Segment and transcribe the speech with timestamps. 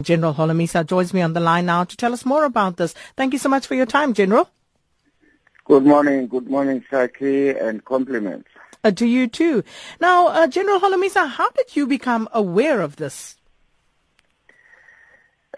[0.00, 2.94] General Holomisa joins me on the line now to tell us more about this.
[3.16, 4.48] Thank you so much for your time, General.
[5.64, 6.28] Good morning.
[6.28, 8.48] Good morning, Saki, and compliments.
[8.84, 9.64] Uh, to you too.
[10.00, 13.38] Now, uh, General Holomisa, how did you become aware of this?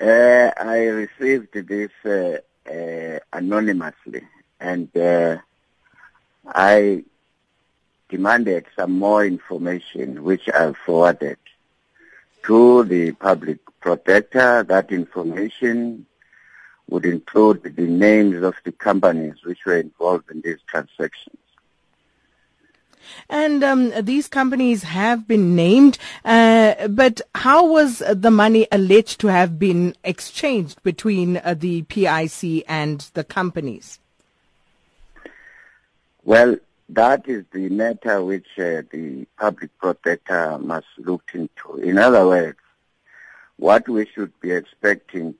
[0.00, 4.22] Uh, I received this uh, uh, anonymously,
[4.58, 5.36] and uh,
[6.46, 7.04] I
[8.08, 11.36] demanded some more information, which I forwarded
[12.44, 14.62] to the public protector.
[14.62, 16.06] That information
[16.88, 21.38] would include the names of the companies which were involved in these transactions.
[23.28, 29.28] And um, these companies have been named, uh, but how was the money alleged to
[29.28, 33.98] have been exchanged between uh, the PIC and the companies?
[36.24, 36.56] Well,
[36.94, 41.76] that is the matter which uh, the public protector must look into.
[41.76, 42.58] In other words,
[43.56, 45.34] what we should be expecting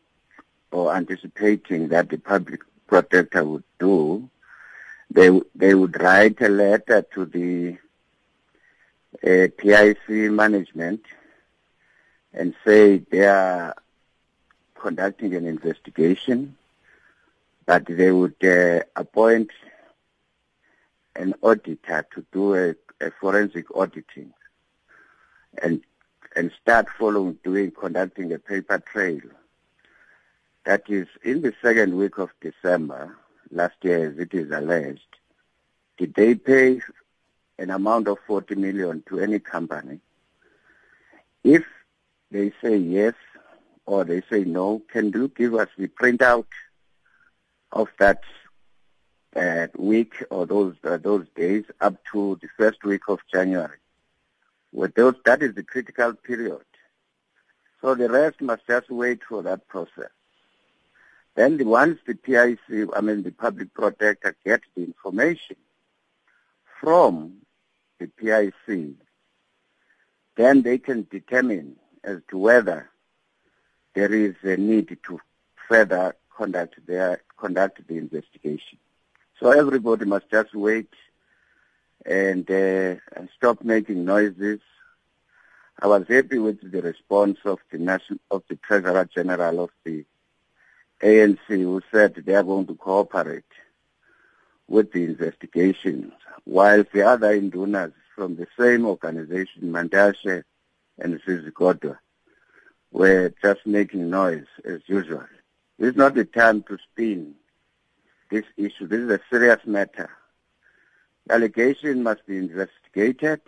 [0.71, 4.29] or anticipating that the public protector would do,
[5.11, 7.77] they they would write a letter to the
[9.27, 11.03] uh, PIC management
[12.33, 13.75] and say they are
[14.77, 16.57] conducting an investigation,
[17.67, 19.51] but they would uh, appoint
[21.16, 24.33] an auditor to do a, a forensic auditing
[25.62, 25.83] and
[26.36, 29.20] and start following doing conducting a paper trail.
[30.64, 33.17] That is in the second week of December
[33.50, 35.17] last year as it is alleged,
[35.98, 36.80] did they pay
[37.58, 40.00] an amount of 40 million to any company?
[41.42, 41.64] If
[42.30, 43.14] they say yes
[43.86, 46.47] or they say no, can you give us the printout
[47.72, 48.20] of that
[49.36, 53.78] uh, week or those uh, those days up to the first week of January.
[54.73, 56.64] With those, that is the critical period.
[57.81, 60.11] So the rest must just wait for that process.
[61.34, 65.56] Then the, once the PIC, I mean the public protector gets the information
[66.80, 67.39] from
[67.98, 68.95] the PIC,
[70.36, 72.91] then they can determine as to whether
[73.95, 75.20] there is a need to
[75.68, 78.79] further conduct their conduct the investigation.
[79.40, 80.92] So everybody must just wait
[82.05, 82.96] and, uh,
[83.34, 84.61] stop making noises.
[85.80, 90.05] I was happy with the response of the national, of the Treasurer General of the
[91.02, 93.45] ANC who said they are going to cooperate
[94.68, 96.12] with the investigations,
[96.45, 100.45] while the other indunas from the same organization, Mantashe
[100.98, 101.96] and Zizi Kodwa,
[102.92, 105.24] were just making noise as usual.
[105.79, 107.36] This is not the time to spin
[108.30, 108.86] this issue.
[108.86, 110.11] This is a serious matter.
[111.27, 113.41] The allegation must be investigated,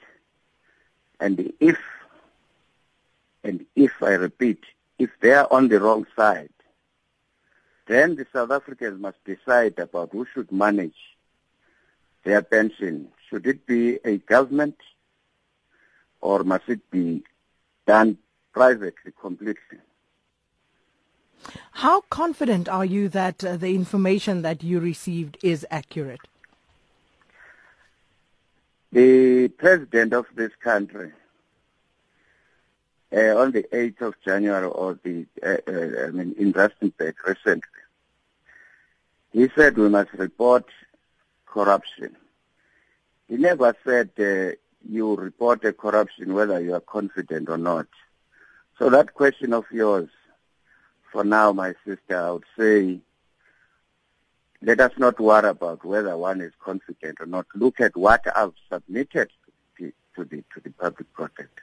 [1.21, 1.79] and if,
[3.45, 4.61] and if I repeat,
[4.99, 6.51] if they are on the wrong side,
[7.87, 11.17] then the South Africans must decide about who should manage
[12.25, 13.09] their pension.
[13.29, 14.77] Should it be a government
[16.21, 17.25] or must it be
[17.87, 18.19] done
[18.53, 19.79] privately completely?
[21.73, 26.21] How confident are you that uh, the information that you received is accurate?
[28.93, 31.13] The president of this country,
[33.15, 37.63] uh, on the 8th of January, or the, uh, uh, I mean, in Rustenburg recently,
[39.33, 40.67] he said we must report
[41.47, 42.17] corruption.
[43.29, 44.55] He never said uh,
[44.87, 47.87] you report a corruption whether you are confident or not.
[48.79, 50.11] So that question of yours
[51.13, 53.01] for now, my sister, I would say
[54.65, 57.47] let us not worry about whether one is confident or not.
[57.55, 61.63] Look at what I've submitted to the, to the, to the public protector.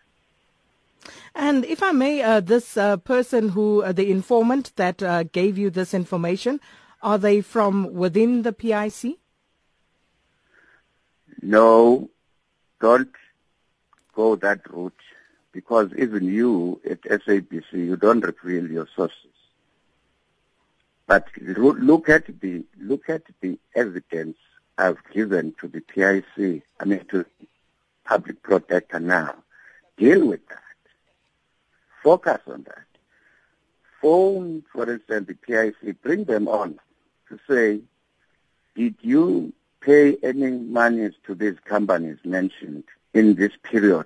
[1.34, 5.58] And if I may, uh, this uh, person who, uh, the informant that uh, gave
[5.58, 6.60] you this information,
[7.02, 9.18] are they from within the PIC?
[11.42, 12.10] No,
[12.82, 13.16] don't
[14.14, 14.94] go that route
[15.54, 19.16] because even you at SABC, you don't reveal your sources.
[21.10, 24.38] But look at the look at the evidence
[24.78, 27.26] I've given to the PIC, I mean to
[28.06, 29.34] public protector now.
[29.98, 30.78] Deal with that.
[32.04, 32.86] Focus on that.
[34.00, 36.80] Phone, for instance, the PIC, bring them on
[37.30, 37.82] to say,
[38.76, 39.52] did you
[39.82, 42.84] pay any monies to these companies mentioned
[43.16, 44.06] in this period?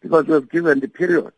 [0.00, 1.32] Because we've given the period.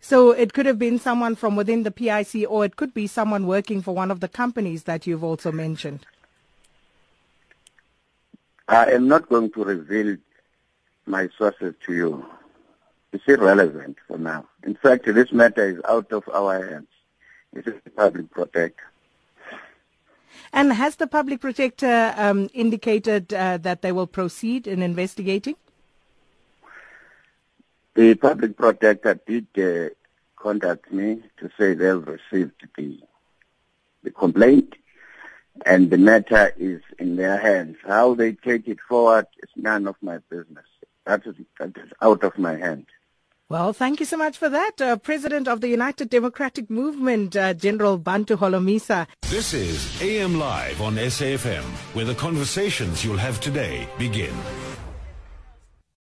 [0.00, 3.46] So it could have been someone from within the PIC or it could be someone
[3.46, 6.06] working for one of the companies that you've also mentioned.
[8.68, 10.16] I am not going to reveal
[11.06, 12.26] my sources to you.
[13.12, 14.46] It's irrelevant for now.
[14.64, 16.88] In fact, this matter is out of our hands.
[17.52, 18.84] It is the public protector.
[20.52, 25.56] And has the public protector um, indicated uh, that they will proceed in investigating?
[27.94, 29.90] The public protector did uh,
[30.36, 33.00] contact me to say they've received the
[34.02, 34.74] the complaint
[35.66, 37.76] and the matter is in their hands.
[37.86, 40.64] How they take it forward is none of my business.
[41.06, 42.86] That is, that is out of my hand.
[43.48, 44.80] Well, thank you so much for that.
[44.80, 49.06] Uh, President of the United Democratic Movement, uh, General Bantu Holomisa.
[49.28, 54.32] This is AM Live on SAFM, where the conversations you'll have today begin.